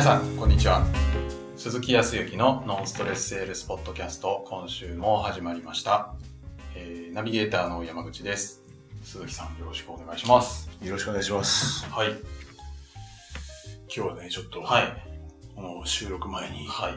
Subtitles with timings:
[0.00, 0.82] 皆さん、こんにちは。
[1.58, 6.14] 鈴木康之のノンストレスセールスポッドキャスト、今週も始まりました。
[6.74, 8.62] えーナビゲーターの山口です。
[9.02, 10.70] 鈴木さん、よろしくお願いします。
[10.82, 11.84] よろしくお願いします。
[11.84, 12.12] はい。
[12.12, 12.18] 今
[13.88, 14.84] 日はね、ちょっと、はい。
[15.54, 16.94] この収録前に、はい。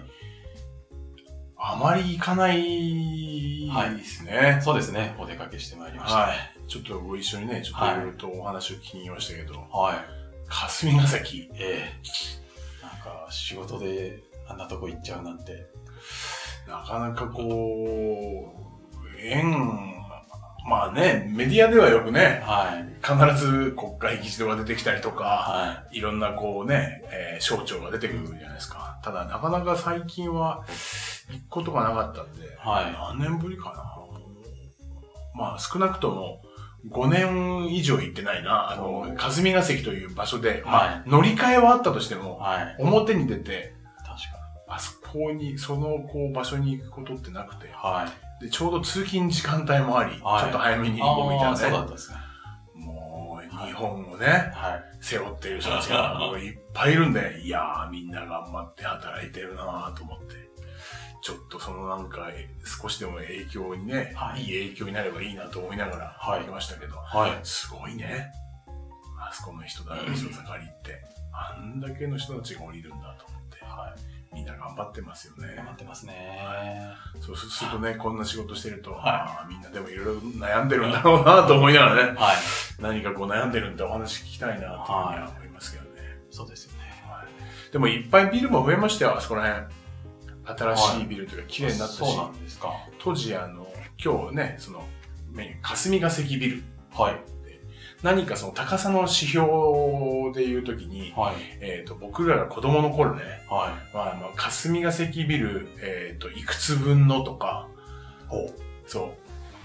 [1.58, 4.62] あまり行かないはいですね。
[4.64, 5.18] そうですね。
[5.20, 6.20] お出かけしてまいりました。
[6.20, 6.38] はい。
[6.70, 9.98] ちょっとご一緒にね、ちょっとはいいろいろとお話を聞きましたけど、はい。
[10.48, 12.43] 霞ヶ関、ええ
[13.04, 15.68] か、仕事であんなとこ行っちゃうなんて。
[16.68, 19.94] なかなかこう、縁、
[20.66, 22.94] まあね、メディアではよくね、はい。
[23.06, 28.98] 必ず国会議事堂が出てきたりとか、はいろんなこうね、えー省庁が出てくるじゃないですか。
[29.04, 30.64] ただなかなか最近は
[31.30, 33.94] 行くことがなかったんで、はい何年ぶりかな。
[35.36, 36.42] まあ少なくとも
[36.90, 38.72] 5年以上行ってないな。
[38.72, 42.76] あの、霞ヶ関という場所で、まはあ乗り換えはあったとしても、はい。
[42.80, 44.18] 表に出て、確か
[44.68, 48.06] あそこに、そのこう場所に行くことってなくてに。、は
[48.40, 48.44] い。
[48.44, 51.86] で、ちょうど通勤時間帯もあり、はいちょっと早めに行こうみたいああ、そうだなね。
[51.86, 52.18] ったですね。
[52.76, 54.84] もう、日本をね、はい。
[55.00, 60.43] 背負っている人たちがもういっぱいいるんで、いやーみんな頑張って働いてるなーと思って、
[61.24, 67.40] ちょっとそのなんかえ少しでも影響にね、はいい、い影響になればいいなと思いながらはいましたけど、はい。
[67.44, 68.30] すごいね。
[69.18, 71.00] あそこの人だ、人盛りって、
[71.32, 74.36] あんだけの人たちが降りるんだと思って、はい。
[74.36, 75.68] みんな頑張ってますよね頑。
[75.68, 76.40] 張ってますね。
[77.22, 82.36] そうするとね、こんな仕事してると、はいあーみんなでもいろいろ悩んでるんだろうなと思いながらね、はい。
[82.82, 84.86] 何かこう悩んでるんでお話聞きたいなというふうに
[85.22, 85.90] は思いますけどね。
[86.32, 86.80] そうですよね。
[87.72, 89.83] でもいっぱいビルも増えましたよ、あそこら辺。
[90.46, 92.72] 新しいビルというか綺麗になったし、そうなんですか。
[93.00, 93.68] 当時あの、
[94.04, 94.84] 今日ね、その、
[95.62, 96.64] 霞ヶ関ビル。
[96.92, 97.34] はい。
[98.04, 99.46] 何かその高さの指標
[100.34, 101.36] でいうときに、はい。
[101.62, 107.70] えっ、と、僕らが子供の頃ね、はまあ、まあ、霞ヶ関ビル、えっ、と、いくつ分のとか、
[108.86, 109.14] そ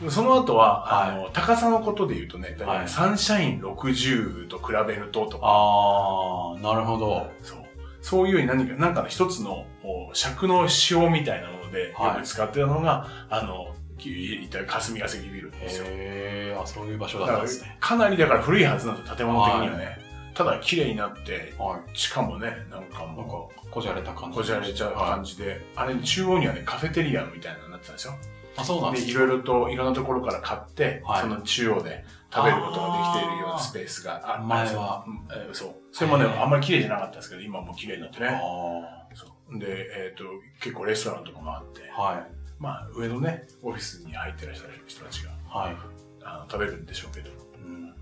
[0.00, 0.10] う。
[0.10, 5.41] その後は、はいあの、高さのことで言うとね、だいサンシャイン60と比べるととい。
[5.41, 7.28] か、あー、なるほど。
[7.43, 7.68] そう。
[8.00, 9.66] そういうように何か、なんかの一つの
[10.12, 15.84] 尺の指標みたいなもので、はいよく使ってたのが、あの、いった霞ヶ関ビルですよ。
[15.88, 17.76] へー、あ、そういう場所だったんですね。
[17.81, 19.98] かなりだから古いはずなんですよ、建物的にはね。
[20.34, 21.98] ただ綺麗になって、はい。
[21.98, 24.38] しかもね、なんかなんかも、こじゃれた感う、じ。
[24.38, 28.15] こじゃれちゃう感じで、あれ中央にはね、カフェテリアみたいなのになってたんですよ。
[28.56, 35.75] あ、そうなんでで、すいろいろと、いろんなところから買って、はいその中央で食べることができているようなスペースがあ前はうんえーそう。
[35.93, 38.28] それもね、あんまり綺麗じゃなかったですけど、今もう綺麗になってね。
[38.28, 39.59] あそう。
[39.59, 39.66] で、
[39.97, 40.25] えっ、と、
[40.61, 42.00] 結構レストランとかもあって、ー。
[42.00, 42.27] はい。
[42.59, 45.77] まあ、上のね、オフィスに入ってらっしゃる人たちが、はい。
[46.22, 47.31] あの食べるんでしょうけど、
[47.65, 47.94] うん。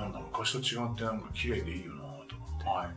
[0.00, 2.64] なんだ、昔と違ってなんか綺麗でいいよなと思って。
[2.68, 2.88] はい。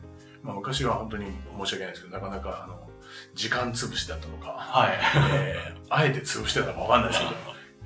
[0.44, 1.26] まあ、昔は本当に
[1.58, 2.88] 申し訳ないですけど、なかなか、あの、
[3.34, 5.00] 時間潰しだったのか、はい。
[5.34, 7.24] えーあえて潰してたのかわかんないです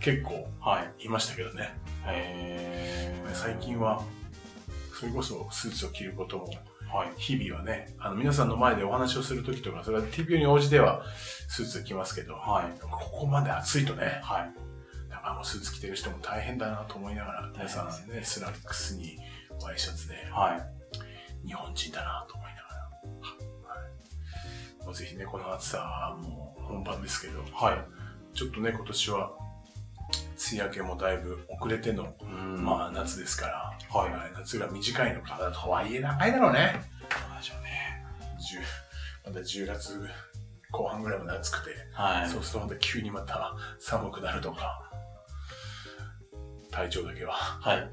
[0.02, 1.06] けど、結 構はい。
[1.06, 1.78] いましたけどね。
[2.12, 3.36] へー。
[3.36, 4.03] 最近は、
[5.00, 6.47] それこそスーツを着ることも、
[6.92, 7.14] はい。
[7.18, 11.03] 日々はね、あの、皆さんの前でお話をするときとか、それは TPO に応じては
[11.48, 12.80] スーツ着ますけど、はい。
[12.81, 14.53] ここまで暑いとね、はい。
[15.09, 19.18] だからもうスーツ着てる人も大変だなと思いながら、皆さんね、スラックスに
[19.62, 21.48] ワイシャツで、はい。
[21.48, 22.75] 日本人だなと思いながら、
[23.74, 23.86] は
[24.81, 28.36] い、もうぜひね、この暑さはもう本番ですけど、はい。
[28.36, 29.31] ちょっとね、今年は、
[30.52, 32.64] 梅雨明けもだいぶ遅れての、うん。
[32.64, 34.12] まあ夏ですから、はい。
[34.12, 34.32] はい。
[34.34, 36.82] 夏が短いのか、とはいえ長いだろうね。
[37.10, 38.06] そうでしょうね。
[39.26, 40.10] 10 また10月
[40.72, 42.30] 後半ぐらいまで暑くて、はい。
[42.30, 44.90] そうするとまた急にまた寒くなるとか、
[46.72, 47.34] 体調だけは。
[47.34, 47.90] はい。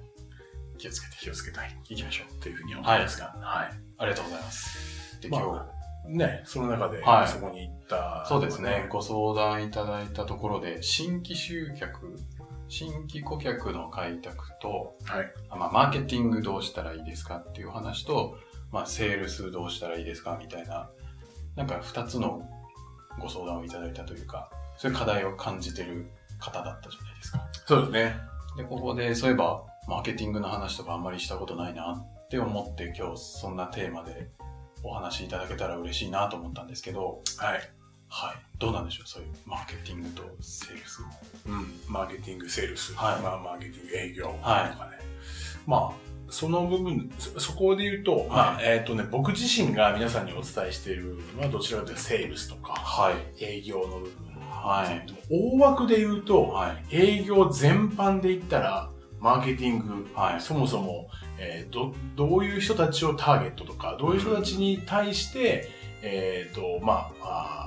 [0.79, 1.17] 気をつけて。
[1.17, 1.77] 気をつけたい。
[1.89, 2.41] いきましょう。
[2.41, 3.71] というふうに思いますが、はい。
[3.99, 5.21] ありがとうございます。
[5.21, 5.77] で、まあ今
[6.09, 7.29] ね、その中で、はい。
[7.29, 12.17] そこに行った、日、そうですね、ご相談いただいたところで、新規集客、
[12.69, 15.33] 新規顧客の開拓と、はい。
[15.51, 18.37] あまあ、マーケティングどうしたらいいですかっていう話と、
[18.73, 20.91] まあ、セールスどうしたらいいですかみたいな、
[21.55, 22.43] なんか二つの
[23.21, 27.49] ご相談をいただいたというか、そういう課題を感じてる方だったじゃないですか。
[27.67, 28.17] そうですね。
[28.57, 34.31] で、ここで、そういえば、マーケティングの話とかあんまりしたことないなって思って、今日そんなテーマで
[34.83, 37.76] お話しいただけたら嬉しいなと思ったんですけど、はい。
[38.09, 38.37] はい。
[38.59, 39.09] どうなんでしょう？
[39.09, 41.03] そういうマーケティングとセールス。
[41.47, 41.73] うん。
[41.89, 44.99] マーケティング、セールス、はいまあ、マーケティング、営業とはいかね。
[45.67, 53.45] まあ、その部分、そそこで言うと、まあ、えっ、とね、僕自身が皆さんにお伝えしているのは、どちらかというとセールスとか、はい。
[53.45, 54.11] 営業の部分。
[54.51, 55.07] はい。
[55.31, 56.97] 大枠で言うと、はい。
[56.97, 61.09] 営業全般で言ったら、マーケティング、はいそもそも、
[61.39, 65.69] えーど、どういう人たちをターゲットとか、どういう人たちに対して、
[66.03, 67.66] えっ、と、まああー、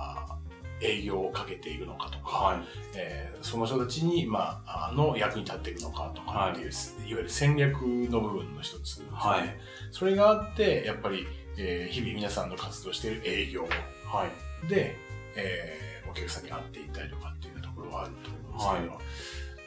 [0.81, 2.59] 営業をかけているのかとか、はい。
[2.95, 6.73] えーその人たちに、まあ、あの役に立っていくのかとかっていう、い、わ
[7.03, 9.05] ゆる戦略の部分の一つね。
[9.13, 9.55] はい
[9.91, 11.25] それがあって、やっぱり、
[11.57, 14.27] えー日々皆さんの活動している営業は
[14.65, 14.67] い。
[14.67, 14.97] で、
[15.35, 18.99] えーお客さんに会っていったりとかっていうところはあると思うんですけど、は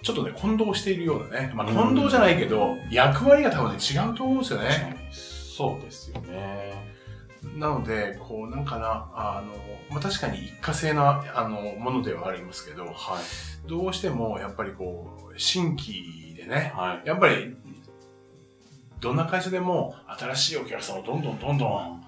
[0.03, 5.09] ちょっとね、混同しているようなね、まあ、うん混同じゃないけど、役割が多分ね、違うと思うんですよね。
[5.13, 6.92] そうですよね。
[7.57, 9.53] なので、こう、なんかな、あの、
[9.91, 13.69] まあ、確かに一過性な、あの、ものではありますけど、はい。
[13.69, 17.07] どうしても、やっぱりこう、新規でね、はい。
[17.07, 17.57] やっぱり、
[19.01, 22.03] どんな会社でも、新しいお客さんをどんどんどんどん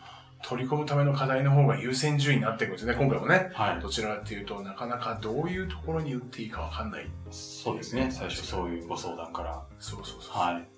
[0.45, 3.51] 取り込むための課題の方が優先順位になっていくんですね、今回もね。
[3.55, 3.81] はい。
[3.81, 7.11] どちらかっていうと、なかなかどういうところに打っていいかわかんない。
[7.31, 8.11] そうですね。
[8.11, 9.63] 最初そういうご相談から。
[9.79, 10.37] そうそうそう。
[10.37, 10.69] はい。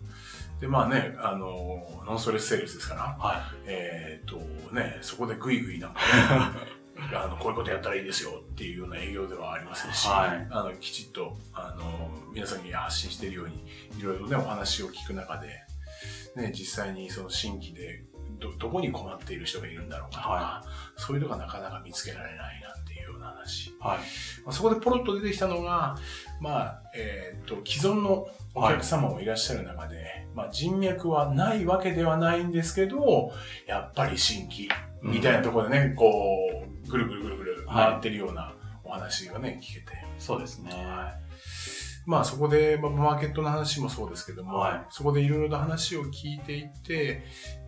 [0.61, 4.37] で、まあね、あの、ノンストレスセールスですから、はえっ、と
[4.75, 6.57] ね、そこでグイグイなんかね、
[7.15, 10.47] あの、こういうことやったらいいですよっていうような営業ではありませんし、はい。
[10.51, 13.67] あの、きちっと、あの、皆さんに発信しているように、
[13.99, 15.49] いろいろね、お話を聞く中で、
[16.37, 18.05] ね、実際にその新規で、
[18.39, 20.65] ど、どこに困っている人がいるんだろうかとか、は
[21.07, 23.69] そういうのがなかなか見つけられないなんていうような話。
[23.69, 23.77] い。
[23.79, 23.99] はい。
[24.45, 25.97] まあ、そこでポロッと出てきたのが、
[26.41, 33.33] まあ、えっ、と、既存のお客様もいらっしゃる中で、まあ、人脈はないわけではないんですけど、
[33.67, 34.69] やっぱり新規
[35.03, 36.07] みたいなところでね、こ
[36.85, 38.53] う、ぐるぐるぐるぐる回ってるような
[38.83, 39.87] お話がね、聞けて。
[40.19, 40.73] そうですね。
[42.07, 47.25] まあそこで、まあマーケットの話もそうですけども、はいそこでいろいろと話を聞いていって、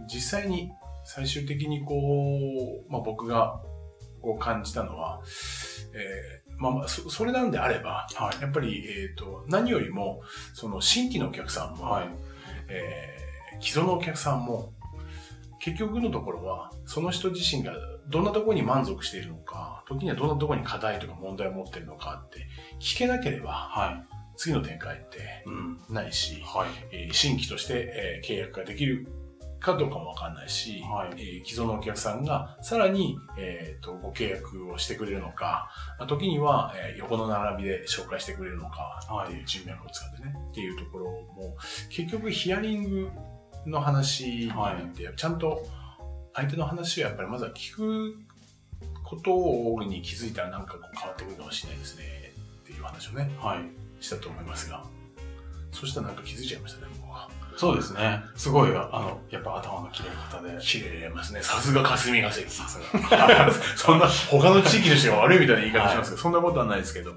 [0.07, 0.71] 実際に
[1.11, 3.63] 最終的にこう、まあ僕が
[4.21, 5.23] こう感じたのは、
[5.95, 8.43] えーまあまあそ、それなんであれば、はい。
[8.43, 10.21] やっぱり、えっ、と、何よりも、
[10.55, 12.09] その新規のお客さんも、はい。
[12.69, 13.29] えー
[13.61, 14.73] 既存のお客さんも、
[15.61, 17.73] 結局のところは、その人自身が
[18.09, 22.47] どんなところに満足しているのか、時にはどんなところに課題とか問題を持っているのかって、
[22.81, 24.05] 聞けなければ、は
[24.37, 25.21] 次の展開ってい。
[25.47, 25.95] うん。
[25.95, 26.69] ないし、はい。
[26.93, 29.09] えー新規として、えー契約ができる
[29.61, 41.57] かどうかもわかんないし、はいえー既存のお客さんがさらに、えーとご契約をしてくれるのか、まあ時には、えー横の並びで紹介してくれるのかっていう人脈を使ってね、っていうところも
[41.91, 43.11] 結局ヒアリング
[43.67, 44.51] の話っ
[44.95, 45.67] て、ちゃんと
[46.35, 48.17] 相手の話をやっぱりまずは聞く
[49.03, 52.05] ことに気づいたらなんかこう変わってくるかもしれないですね
[52.63, 53.61] っていう話をねはい。
[54.01, 54.85] したと思いますが
[55.73, 56.93] そしたらなんか気づいちゃいましたね。
[57.59, 58.23] そうですね。
[58.37, 60.57] すごい、あの、やっぱ頭の切れ方で。
[60.61, 61.43] 綺麗ますね。
[61.43, 62.49] さすが霞が関。
[62.49, 63.51] さすが。
[63.75, 67.15] そんな、他の地域の人が悪いみたいな言い方しますけど、そんなことはないですけど、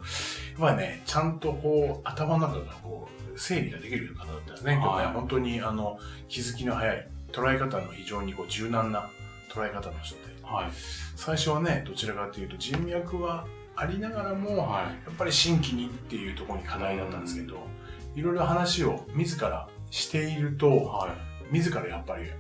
[0.57, 4.77] まあね、ちゃんとこう、頭の中がこう、整理ができる方だったんですね。
[4.77, 9.11] はいね、本当にあの、気づきの早い、捉え方の非常にこう、柔軟な
[9.53, 10.71] 捉え方の人で、はい。
[11.15, 13.45] 最初はね、どちらかというと人脈は
[13.75, 14.83] ありながらも、はい。
[14.85, 17.67] やっぱり新規にっていうところに課題だったんですけど、
[18.15, 21.53] いろいろ話を自らしていると、はい。
[21.53, 22.31] 自らやっぱり、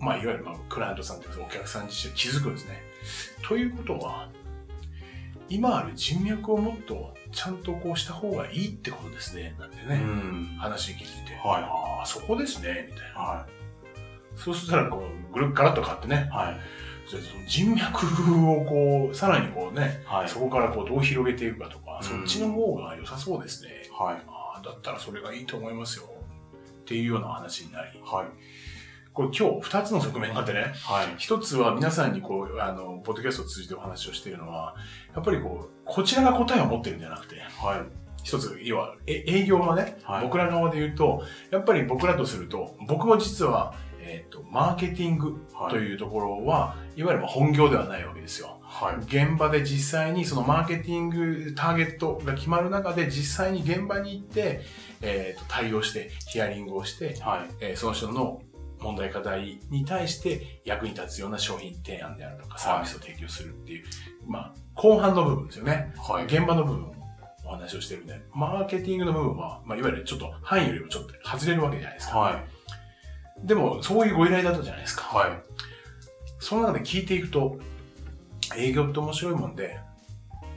[0.00, 2.82] まあ、いわゆるまあクライアントさんというかお客さん自身気づくんですね。
[3.46, 4.28] ということは、
[5.48, 9.54] 今ある人脈をもっとちゃんとこうした方がいいってことですね。
[9.58, 10.56] なんてうね、ん。
[10.58, 13.20] 話聞いて、はいああ、そこですね、みたいな。
[13.20, 13.46] は
[14.36, 16.56] そうしたら、こう、ぐるっガラッと変わってねい。、はい。
[17.06, 18.06] その人脈
[18.48, 20.28] をこう、さらにこうね、はい。
[20.28, 23.70] そこからこうどう広げていくかとか、うんそっちの方が良さそうですね。
[23.92, 24.22] はい。
[24.28, 26.06] ああ、だったらそれがいいと思いますよ。
[26.90, 28.26] っていうような話になり、はい。
[29.12, 31.14] これ今日二つの側面があってね、はい。
[31.18, 34.74] 一つは皆さんにこう、あの、ポッドキャストを通じてお話をしているのは、
[35.14, 38.24] やっぱりこう、こちらが答えを持ってるんじゃなくて、はい。
[38.24, 48.59] 一つ、要は、え営業のね、はい僕ら側で言うと、やっぱり僕らとすると、僕も実は、えっ、と、マーケティングはいというところは、い、わゆるまあ本業ではないわけですよ。
[48.72, 48.96] はい。
[48.98, 54.60] 現場で実際にそのマーケティングターゲットが決まる中で実際に現場に行って、
[55.02, 57.54] えーと対応してヒアリングをして、はい。
[57.60, 58.42] えーその人の
[58.78, 63.84] 問題課題に対して役に立つような商品提案であるとかサービスを提供するっていう、
[64.26, 65.92] まあ後半の部分ですよね。
[65.98, 66.24] はい。
[66.24, 66.94] 現場の部分を
[67.44, 72.18] お話をしてるんで、マーケティングの部分は、まあ、いわゆるちょっと範囲よりもちょっと外れるわけじゃないですか。
[72.18, 72.44] は
[73.42, 73.46] い。
[73.46, 75.02] でも、そういうご依頼だったじゃないですか。
[75.02, 75.30] はい。
[76.38, 77.58] その中で聞いていくと、
[78.56, 79.78] 営業って面白いもんで、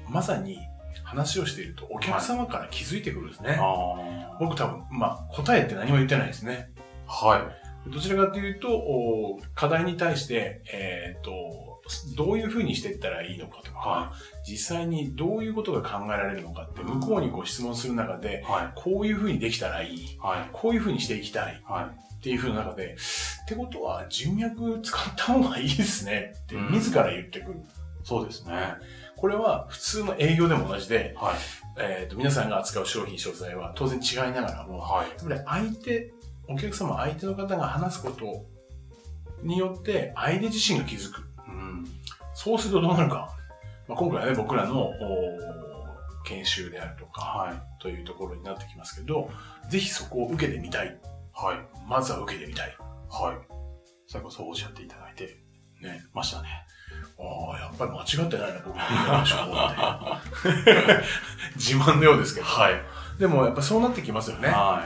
[0.10, 0.60] まさに
[1.04, 3.58] 話をしているとお客様から気づいてくるんですね。
[3.60, 6.72] あ僕多分、まあ、答えって何も言ってないですね。
[7.08, 7.26] あ。
[7.26, 7.90] はい。
[7.90, 11.32] どちらかというと、お課題に対して、えっ、と、
[12.16, 14.14] どういうふうにしていったらいいのかとか、は
[14.48, 18.82] 実際にどういうことが考えられるのかって、向こうにご質問する中で、はい。
[18.82, 20.18] こういうふうにできたらいい。
[20.22, 20.50] はい。
[20.54, 21.62] こういうふうにしていきたい。
[21.66, 22.14] はい。
[22.16, 22.96] っていうふうな中で、
[23.44, 27.60] ってことは人脈使った方がいいですねってうん自ら言ってくる。
[28.04, 28.76] そうですね。
[29.18, 31.36] これは普通の営業でも同じで、はい。
[31.80, 35.10] えっ、と、皆さんが扱う商品、商材は当然違いながらも、はい。
[35.10, 36.14] やっぱり相手、
[36.48, 38.46] お客様、相手の方が話すこと
[39.42, 41.24] によって、相手自身が気づく。
[41.48, 41.86] うん。
[42.34, 43.30] そうするとどうなるか。
[43.88, 44.94] まあ、今回はね、僕らのお
[46.26, 47.82] 研修であるとか、はい。
[47.82, 49.30] というところになってきますけど、
[49.70, 51.00] ぜひそこを受けてみたい。
[51.34, 51.58] はい。
[51.88, 52.76] まずは受けてみたい。
[53.10, 53.38] はい。
[54.08, 55.38] 最後そうおっしゃっていただいて
[55.82, 56.04] ね。
[56.14, 56.50] ましたね。
[57.24, 58.86] ああ、やっぱり間違ってないな、僕のっ
[60.44, 61.04] て。
[61.56, 62.46] 自慢のようですけど。
[62.46, 62.82] はい。
[63.20, 64.50] でもやっぱそうなってきますよね。
[64.50, 64.84] は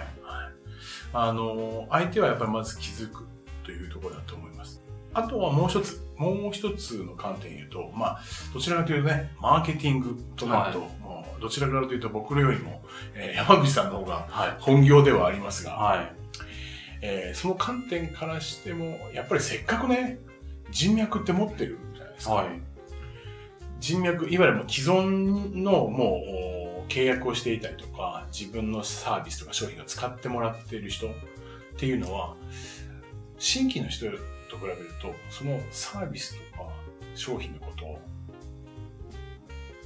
[1.13, 3.25] あの、相手はやっぱりまず気づく
[3.63, 4.81] というところだと思います。
[5.13, 8.21] あとはもう一つ、もう一つの観点で言うと、まあ、
[8.53, 14.57] どちらかというとね、マーケティングとなると、はいもうどちらかというと僕らよりも、えー山口さんの方が。
[14.59, 16.11] 本業ではありますが、はい。
[17.01, 20.19] えーその観点からしても、やっぱりせっかくね、
[20.69, 21.79] 人脈って持ってる
[22.17, 22.33] ですか？
[22.35, 22.61] はい。
[23.79, 26.21] 人脈、いわゆる既存のも
[26.77, 31.11] うお契約をしていたりとか、自分のサービスとか商品を使ってもらっている人っ
[31.77, 32.35] ていうのは、
[33.37, 34.17] 新規の人と比
[34.63, 36.69] べると、そのサービスとか
[37.13, 38.01] 商品のことを、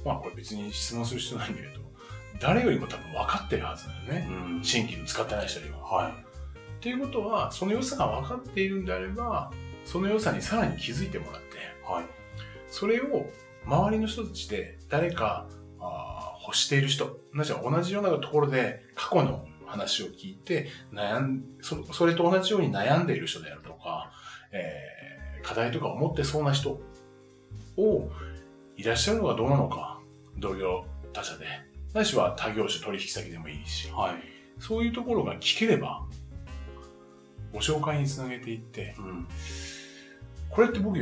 [0.04, 1.82] まあこれ別に質問する必要ないんだけど、
[2.40, 4.28] 誰よりも多分分かってるはずだよね。
[4.30, 4.64] うん。
[4.64, 5.78] 新規の使ってない人よりは。
[5.80, 6.12] はい。
[6.12, 6.14] っ
[6.80, 9.52] ていうことは、その良さが分かっているんであれば、
[9.84, 12.04] その良さにさらに気づいてもらって、はい。
[12.72, 13.30] それを
[13.66, 15.46] 周りの人たちで誰か
[15.78, 24.10] あー欲している人、同じ同じようなところで過去の話を聞いて悩んそ、それと同じように悩んでいる人であるとか、
[24.50, 25.02] えー
[25.42, 26.80] 課題とかを持ってそうな人
[27.76, 28.10] を
[28.76, 30.00] いらっしゃるのがどうなのか、
[30.38, 31.46] 同業他社で、
[31.92, 34.14] ないしは他業種取引先でもいいし、はい。
[34.60, 36.06] そういうところが聞ければ、
[37.52, 39.26] ご紹介につなげていって、うん。
[40.48, 40.98] これって僕、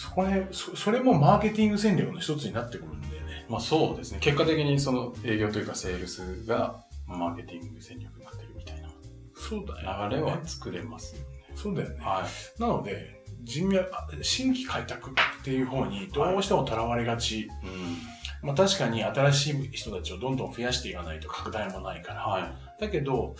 [0.00, 3.44] そこね、そそれもマーケティング戦略の一つになってくるんだよね。
[3.50, 4.18] まあそうですね。
[4.22, 8.88] 結果的にその営業というかセールスがマーケティング戦略になってるみたいな
[9.34, 11.26] そうだよ、流れは作れますよね。
[11.54, 11.96] そうだよね。
[12.00, 12.60] はい。
[12.60, 15.12] なので、人脈、あ新規開拓っ
[15.44, 17.50] ていう方にどうしてもとらわれがち。
[17.62, 18.48] うん。
[18.48, 22.22] まあ確かに新しい人たちをどんどん増やしていかないと拡大もないから。
[22.22, 22.80] はい。
[22.80, 23.36] だけど、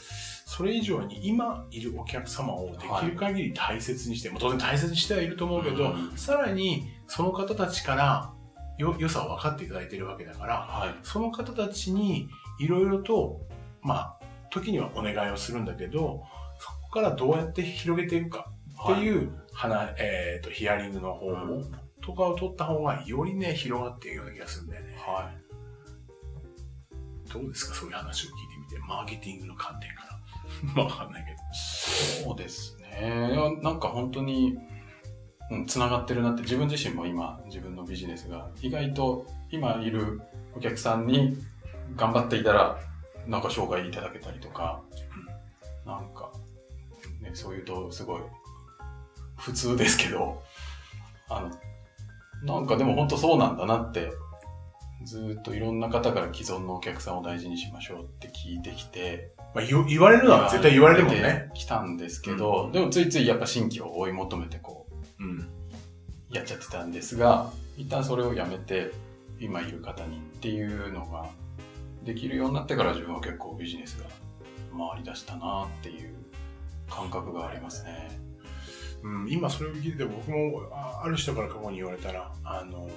[0.53, 8.33] それ以上に今いるお客様をできる限り大切にして、もう当然大切にしてはいると思うけど、うんさらにその方たちから
[8.77, 10.95] よ良さを分かっていただいているわけだから、はい。
[11.05, 12.29] その方たちに
[12.59, 13.41] いろいろと、
[13.81, 16.25] まあ、時にはお願いをするんだけど、
[16.59, 18.51] そこからどうやって広げていくか
[18.93, 19.05] ってう。
[19.05, 24.97] いう、話えっ、と、ヒアリングの方法うんとかを取った方が、よりね、広がっていくような気がするんだよね。
[24.99, 25.31] は
[27.33, 27.75] どうですか？
[27.77, 28.79] そういう話を聞いてみて。
[28.89, 30.10] マーケティングの観点から。
[30.77, 31.39] わかんないけど。
[31.53, 33.31] そうですね。
[33.63, 34.59] なんか本当に、
[35.51, 40.21] うん、つながってるなって自分自身も今自分のビジネスが意外と今いる
[40.55, 41.37] お客さんに
[41.97, 42.79] 頑張っていたら
[43.27, 44.83] なんか紹介いただけたりとか、
[45.87, 46.31] なんか、
[47.21, 48.23] ね、そういうとすごい
[49.37, 50.43] 普通ですけど、
[51.29, 51.49] あ
[52.43, 54.13] の、なんかでも本当そうなんだなって、
[55.05, 61.51] ずっといろんな方から既存のお客さんを大事にしましょうって聞いてきて、まあ、言言われるのは絶対言われるもんね。。
[61.55, 64.87] 来たんですけど、でもついついやっぱ新規を追い求めてこ
[65.19, 65.39] うん。
[65.39, 65.49] う、
[66.31, 68.93] やっちゃってたんですが、一旦それをやめて、
[69.41, 71.27] 今いる方にっていうのが
[72.05, 74.07] できるようになってから自分は結構ビジネスが
[74.77, 76.15] 回り出したなっていう
[76.91, 78.09] 感覚がありますね。
[79.03, 82.91] うん、今それを聞いてて僕もあある人から過去に言われたら、あの、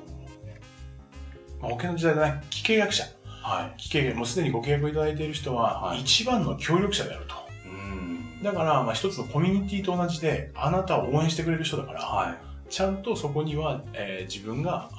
[1.62, 3.06] まあ、保険の時代だね、既契約者。
[3.44, 3.82] はい。
[3.82, 7.36] 既契約、もうすでにご契約いただいている人は、はい一番の協力者であると。
[7.66, 8.42] うん。
[8.42, 12.38] だから、まあ、一つのコミュニティと同じで、あなたを応援してくれる人だから、はい。
[12.70, 14.90] ちゃんとそこには、えー自分が、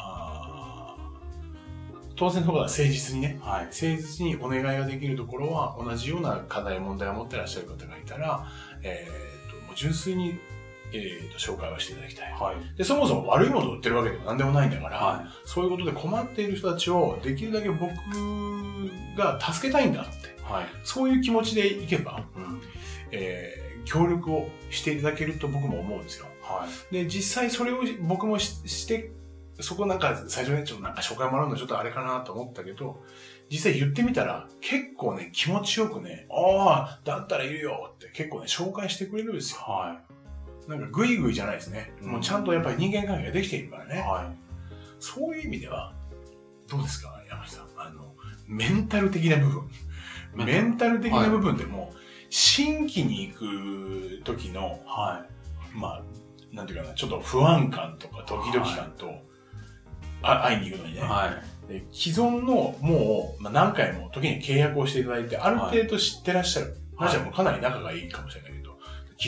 [2.17, 3.65] 当然のことは誠実にね、はい。
[3.65, 8.47] 誠実にお願いができるところは、同じような課題、問題を持ってらっしゃる方がいたら、
[8.83, 10.39] えーともう純粋に、
[10.93, 12.33] えーと紹介をしていただきたい。
[12.33, 12.77] はい。
[12.79, 17.93] で、そもそも悪いものを売ってるわけでも何でもないんだから、はそういうことで困っている人たちをできるだけ僕
[19.17, 20.53] が助けたいんだって、い。
[20.53, 20.67] はい。
[20.85, 22.61] そういう気持ちでいけば、うん。
[23.11, 26.27] えー協力をしていただけると僕も思うんですよ。
[26.43, 26.95] はい。
[26.95, 29.13] で、実際それを僕もしして、
[29.61, 33.03] そこなんか最初ね、ちょっとなんか紹介もらうのちょっとあれかなと思ったけど、
[33.51, 39.61] 実際言ってみたら結構ね、気持ちよくね、ああ、だったらいるよって結構ね、紹介してくれるんですよ。
[39.61, 40.01] は
[40.69, 41.93] なんかグイグイじゃないですね。
[42.03, 44.01] もうちゃんとやっぱり人間関係ができているからね。
[44.01, 44.33] は
[44.99, 45.95] そういう意味では、
[46.69, 47.67] どうですか、山下さん。
[47.77, 48.15] あの、
[48.47, 49.71] メンタル的な部分。
[50.47, 51.93] メンタル的な部分でも、
[52.31, 54.87] 新規に行く時の、い。
[54.87, 55.27] は
[55.75, 56.03] まあ、
[56.53, 59.13] なんていうかな、ちょっと不安感とかドキドキ感と、
[60.23, 60.95] あ会いに行くのにい。
[60.95, 61.03] ね。
[61.03, 61.69] はい。
[61.69, 66.71] で既存の、もう、まあ、何回も時に契約をしていただいて、ある程度知ってらっしゃる。
[66.71, 68.54] はい話はもうかなり仲がいいかもしれない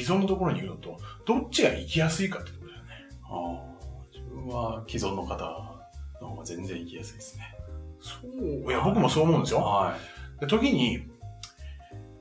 [0.02, 2.88] 既存のところに行くのと、どっちが行きやすいかってことだよね。
[3.24, 5.44] あー自分は既存の方
[6.20, 7.44] の方が全然行きやすいですね。
[8.00, 8.70] そう。
[8.70, 9.60] いや、僕もそう思うんですよ。
[9.60, 9.96] は
[10.38, 11.06] で時に、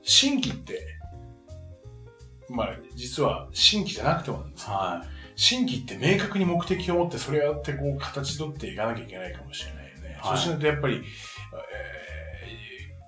[0.02, 0.86] 新規って、
[2.48, 4.58] まあ、実は新規じゃなくてもなんでい。
[4.58, 4.72] すよ。
[4.74, 5.04] は
[5.34, 10.18] 新規って明確に目的を持ってそれをやってこう形取っていかなきゃいけないかもしれないよね。
[10.18, 11.06] はいそうしないとやっぱり、えー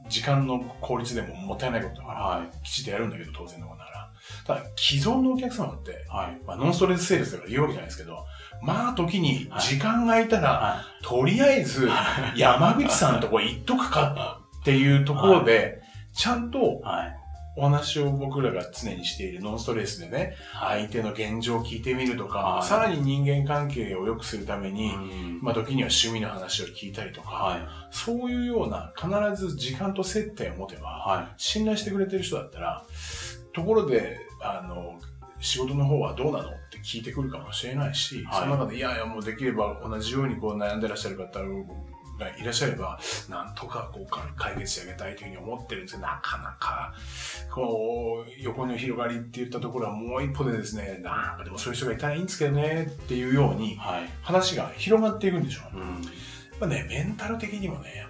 [0.09, 2.07] 時間の効率でももったいないことだい。
[2.07, 3.98] から、はきちっとやるんだけど当然のことながら。
[4.47, 5.95] ただ、既存のお客様って、い。
[6.09, 6.41] はい。
[6.47, 8.25] まあ、ノンストレスセールスだから言うわけじゃないですけど、
[8.63, 11.89] まあ時にはい時間が空いたら、はとりあえず
[12.37, 15.81] 山口さんのとこ行っとくかっていうところで、
[16.15, 16.83] ちゃんと。
[17.61, 27.61] お話を僕らが常にしているノンストレスでね、相手の現状を聞いてみるとか、はいさらに人間関係を良くするために、うんまあ時には趣味の話を聞いたりとか、はい。
[27.91, 32.85] そういうような必ず時間と接点を持てば、は信頼してくれてる人だったら、
[33.59, 34.99] ところで、あの、
[35.41, 41.41] 仕事の方はどうなのって聞いてくるかもしれないし、はいその中で、いやいや、もうできれば同じようにこう悩んでらっしゃる方
[42.19, 42.99] がいらっしゃれば、
[43.29, 46.93] なんとかこうか解決してあげたいというふうに思ってるんですけど、なかなか、
[47.55, 53.57] こう、横の広がりって言ったところはもう一歩でですね、なんかでもそういう人がいたらいいんですけどね、っていうようい。
[53.57, 54.11] に、はい。
[54.23, 55.79] 話が広がっていくんでしょう。
[55.79, 56.03] うん。
[56.61, 58.08] まあね、メンタル的にもね、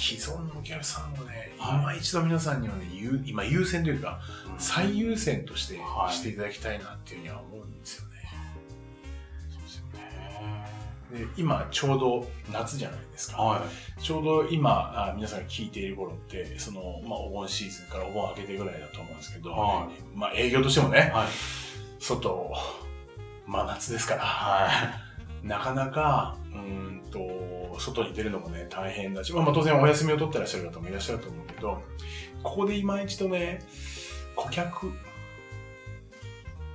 [0.00, 4.20] 既存のお客さんをね、はい今一度皆さんにはね、優今優先というか、
[4.58, 8.10] 最優先としてはいしていただきたいなっていうふうには思うんですよね。
[9.50, 9.84] そうですよ
[11.18, 11.26] ね。
[11.26, 13.42] で、今ちょうど夏じゃないですか。
[13.42, 13.62] は
[14.00, 20.92] ちょうど今あ皆さんが聞いている頃って、その、まあお盆シーズンからお盆明けてぐらいだと思うんですけど、はまあ営業としてもい。
[20.92, 21.28] ね、はい。
[22.02, 22.50] 外、
[23.46, 25.09] 真夏ですから、は
[25.42, 31.82] なかなか、うーんと、外に出るのもね、大変だし、まあ、まあ当然お休みを取ってらっしゃる方もいらっしゃると思うけど、
[32.42, 33.60] ここで今一度ね、
[34.36, 34.92] 顧客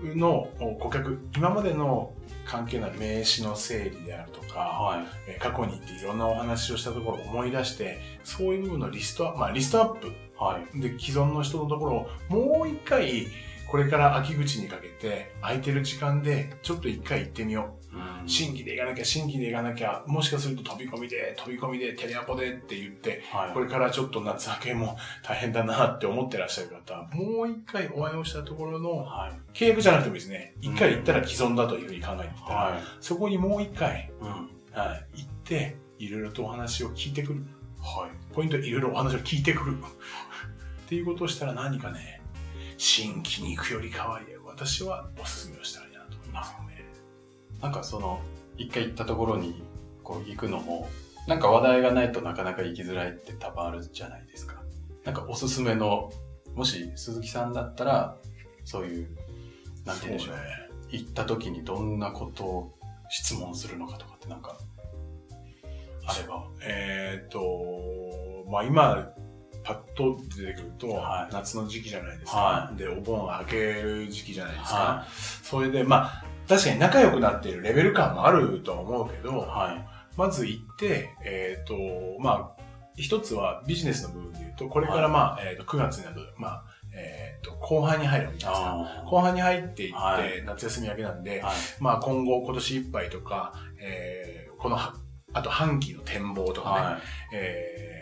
[0.04, 0.50] の、
[0.80, 2.12] 顧客、今までの
[2.46, 4.50] 関係のある名刺の整理であるとい。
[4.50, 5.06] か、はい。
[5.28, 10.82] えー過去に行っていろんなお話をしたところを思い出して、そういう部分のリストア、まあリストアップはい。
[10.82, 13.28] で既存の人のところをもう一回、
[13.70, 17.85] これから秋口にかけて空いてる時間でちょっと一回行ってみよう。
[17.96, 23.54] うん新規で行かなきゃ、新規で行かなきゃ、もしかすると飛び込みで、飛び込みで、テレアポでって言って、はい。
[23.54, 29.58] これからちょっと夏明けも大変だなって思ってらっしゃる方、もう一回お会いをしたところの、はい。
[29.58, 30.56] 契約じゃなくてもいいですね。
[30.62, 34.24] 一回行ったら既存だというふうに考えてたら、はそこにもう一回、い。
[34.24, 34.28] うん。
[34.28, 37.46] はい、行って、いろいろとお話を聞いてくる。
[37.80, 38.34] はい。
[38.34, 39.78] ポイントいろいろお話を聞いてくる。
[40.86, 42.22] っていうことをしたら何かね、
[42.78, 46.65] 新規に行くよりかは、私はお勧めをしたらいいなと思います。
[47.66, 48.22] なんかその、
[48.58, 49.64] 一回行ったところに
[50.04, 50.88] こう行くのも、
[51.28, 54.62] なんか話題がないとなかなか行きづらいって多分あるじゃないですか。
[55.04, 56.12] なんかおすすめの、
[56.54, 58.18] もし鈴木さんだったら、
[58.66, 59.08] そういう、
[59.84, 60.36] なんて言うんでしょう。
[60.36, 60.42] ね。
[60.92, 62.78] 行った時にどんなことを
[63.10, 64.60] 質問するのかとかってなんか、
[66.06, 66.46] あれば。
[66.62, 69.10] えーっと、まあ今、
[69.64, 72.38] パッと出てくると、はい夏の時期じゃないですか。
[72.38, 74.78] はで、お盆明ける時期じゃないですか。
[74.78, 75.08] は
[75.42, 79.24] それで、まあ、確かに仲良くなっているレベル感もあるとは思うけい。
[79.24, 79.88] ど、はい。
[80.18, 81.76] まず行って、えーっと、
[82.22, 82.62] まあ、
[82.96, 89.02] 一つはビジネスの部分で言うと、これからまあ、えーっと、9月になると、まあ、えーっと、後半に入るわけじゃないですか。
[89.02, 91.48] あ後半に入っていって、はい夏休み明けなんで、あ。
[91.48, 91.56] はい。
[91.82, 94.94] まあ今後、今年いっぱいとか、えーこのは、
[95.34, 97.00] あと半期の展望とかね、は
[97.34, 97.95] えー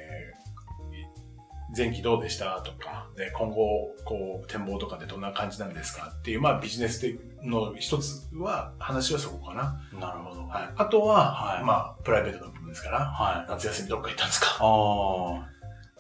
[1.76, 9.82] 前期どうでしたとか、で、今後、こう、展望とかでどんな感じなんですかっていう、まあビジネス的の一つは、話はそこかな。
[9.92, 9.96] い。
[10.00, 10.46] なるほど。
[10.48, 10.70] はい。
[10.76, 13.50] あとは、はいまあ、プライベートの部分ですから、はい。
[13.50, 14.48] 夏休みどっか行ったんですか？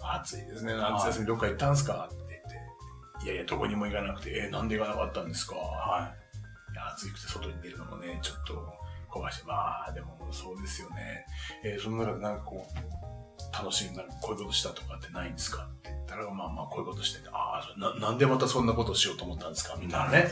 [0.05, 2.09] あ暑いですね、夏休みどっか行ったんですか？
[2.11, 5.55] って言って、いやいや、どこにも行かなくて、えーなんで行かなかったんですか？
[5.55, 5.59] あ。
[5.59, 6.73] はい。
[6.73, 8.73] いや、暑くて外に出るのもね、ちょっと
[9.09, 11.25] 怖いし、まあ、でもそうですよね。
[11.63, 13.12] えーその中でなんかこう、
[13.53, 20.31] 楽しい、なんかこういうことしたとかってないんですかって言ったら、まあまあこういうことしてて、ああ、ななんでまたそんなことをしようと思ったんですかみたいなね。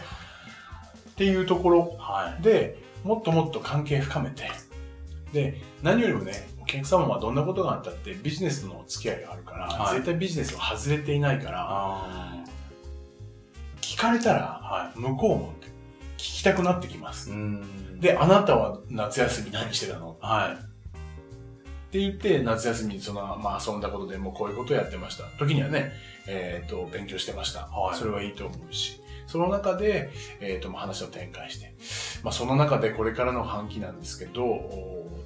[1.09, 2.43] っていうところはい。
[2.43, 4.49] で、もっともっと関係深めて、
[5.33, 12.43] で、何よりもね、お客様はどんなことがあったってビジネスの付き合いがあるから、はい絶対ビジネスを外れていないから、あ
[13.81, 14.93] 聞かれたら。
[14.95, 15.53] 向こうも
[16.17, 17.31] きたくなってきます。
[17.31, 17.99] うん。
[17.99, 20.17] で、あなたは夏休み何してたの？
[20.21, 20.70] はい。
[21.91, 25.25] って言って、夏休みにその、まあ遊んだことでもうこういうことをやってました。
[25.37, 25.91] 時にはね、
[26.25, 27.65] えっ、と、勉強してました。
[27.65, 31.75] はいそれはいいと思うし、その中で、えっ、と、まあ話を展開して、
[32.23, 34.31] まあその中でこれからの半期なんですけど、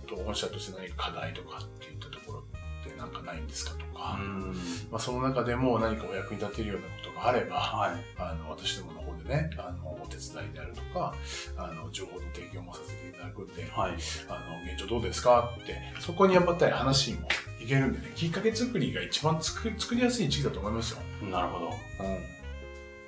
[0.07, 4.53] と御社として何か課題とかっていったところってなんかないんですかとか、うん。
[4.89, 8.03] まあその中でも何かお役に立てるようなことがあれば、はい。
[8.17, 11.13] あの、私どものね、あの、お手伝いであるとか、
[11.57, 13.91] あの、情報の提供もさせていただくんで、はい。
[14.27, 17.27] あの、現状どうですかって、そこにやっぱり話も
[17.61, 20.99] いけるんでね、きっかけ作りが一番作り作りやすい時期だと思いますよ。
[21.29, 21.65] なるほど。
[21.65, 21.73] うん。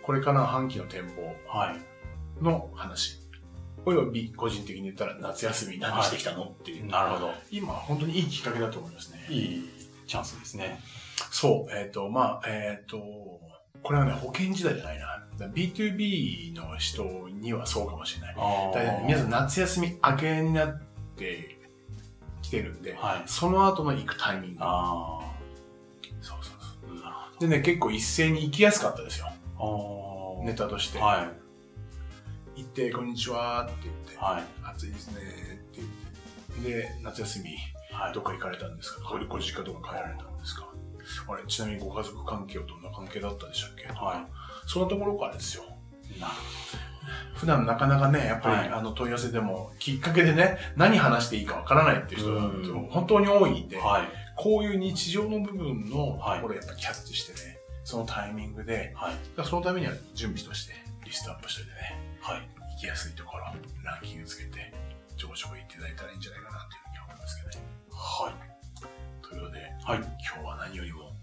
[0.02, 1.76] これからの半期の展望は
[2.42, 2.44] い。
[2.44, 3.20] の話。
[3.86, 6.88] および個人的に言ったら夏休み何してきたのっていう。
[6.88, 7.34] なるほど。
[7.52, 9.26] 今本当にいいきっかけだと思いますね。
[9.30, 9.70] いい
[10.08, 10.80] チャンスですね。
[11.32, 12.98] そう、えっ、と、まあ、えっ、と、
[13.84, 15.06] これはね、保険時代じゃないな。
[15.54, 18.36] B2B の人にはそうかもしれない。
[18.36, 20.82] ね皆さん夏休み明けになっ
[21.16, 21.60] て
[22.42, 23.24] きてるんで、はい。
[23.28, 24.58] その後の行くタイミング。
[24.62, 25.20] あ
[26.22, 27.32] そうそうそあ。
[27.38, 27.40] う。
[27.40, 29.28] でね、結構一斉に行きやすかったですよ。
[30.44, 31.00] ネタとして。
[31.00, 31.30] は
[32.56, 32.62] い。
[32.62, 34.44] 行って、こんにちはって言って、はい。
[34.64, 35.22] 暑いですねっ
[35.76, 35.88] て言っ
[36.64, 36.88] て。
[36.88, 37.52] で、夏休み、
[37.92, 38.14] はい。
[38.14, 39.02] どっか行かれたんですか？
[39.08, 40.24] ごご実家とか帰られた
[41.28, 43.88] あれ、ちなみにご家族関係はどんな関係だったでしたっけ？
[43.88, 44.28] は
[44.66, 45.64] そんなところからですよ。
[46.16, 46.20] い。
[46.20, 46.34] なる
[47.36, 53.88] 普段なかなかね、やっぱり、はいあの問い合わせでも、きっかけでね、何話していいかわからないっていう人うんが本当に多いんで、ほど。
[53.90, 54.08] はい。
[54.36, 59.16] こういう日常の部分のとはいころをやっぱキャッチしてね、そのタイミングで、はい。
[59.46, 60.74] そのためには準備として
[61.06, 61.78] リストアップしておいてね、
[62.22, 62.50] はい。
[62.76, 64.74] 行きやすいところ、ランキングつけて、
[65.16, 67.66] ちょこちょこ行っていただいたらいいんじゃないかなというふうに思いますけどね。
[67.92, 68.57] はい。
[69.38, 69.98] というで、はい。
[70.00, 71.16] 今日は何よりも、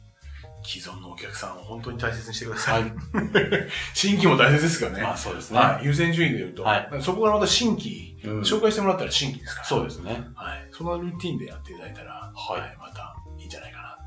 [0.63, 2.83] 既存のお客さんを本当に大切にしてください。
[2.83, 2.93] はい。
[3.93, 5.03] 新規も大切ですからね。
[5.03, 5.59] まあそうですね。
[5.59, 9.67] はい、優先順位で言うと、はいそこからまた新規、うん紹介してもらったら新規ですから。
[9.67, 10.27] そうですね。
[10.35, 10.69] はい。
[10.71, 13.99] そのルーティンでやっていただいたら、はいまたいいんじゃないかな。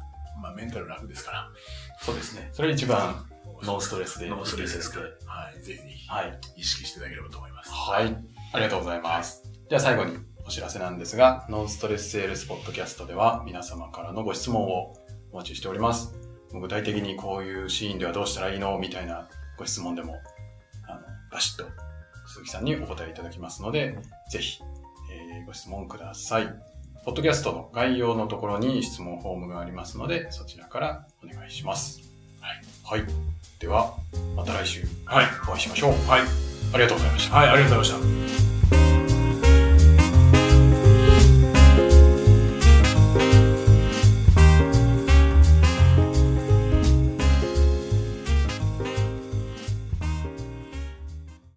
[0.42, 1.50] まあ、メンタル楽ですから。
[2.02, 2.50] そうですね。
[2.54, 3.26] それ一番
[3.64, 4.30] ノーストレスで。
[4.30, 5.10] ノーストレスですかでら。
[5.32, 5.62] はい。
[5.62, 6.40] ぜひ、はい。
[6.58, 7.72] 意識していただければと思います。
[7.72, 8.18] はい。
[8.54, 9.44] ありがとうございます。
[9.70, 10.18] じゃあ最後に
[10.48, 14.94] お知らせなんですが、ノンストレスセールスポッドキャストでは皆様からのご質問を
[15.34, 16.16] お待ちしております。
[16.54, 20.16] 具体的にこういうシーンではどうしたらいいのみたいなご質問でも、
[20.88, 21.70] あの、バシッと
[22.28, 24.00] 鈴木さんにお答えいただきますので、
[24.32, 24.62] ぜひ、
[25.12, 26.48] えーご質問ください。
[27.06, 32.02] ポッドキャストの概要のところに質問フォームがありますので、そちらからお願いします。
[32.86, 33.02] はい。
[33.02, 33.08] はい。
[33.60, 33.94] では、
[34.36, 35.26] また来週はい。
[35.44, 35.92] お会いしましょう。
[36.10, 36.22] はい。
[36.74, 37.36] ありがとうございました。
[37.36, 38.57] はい、ありがとうございました。